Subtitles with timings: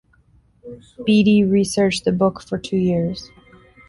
[1.05, 3.29] Beattie researched the book for two years.